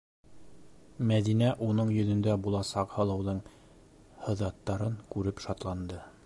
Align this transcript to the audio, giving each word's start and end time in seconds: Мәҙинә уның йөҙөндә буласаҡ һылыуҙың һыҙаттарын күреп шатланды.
Мәҙинә 1.11 1.49
уның 1.67 1.91
йөҙөндә 1.97 2.35
буласаҡ 2.47 2.97
һылыуҙың 2.97 3.43
һыҙаттарын 4.25 4.97
күреп 5.17 5.45
шатланды. 5.47 6.03